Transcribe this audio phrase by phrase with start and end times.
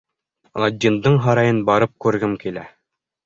[0.59, 2.65] Аладдиндың һарайын барып күргем килә.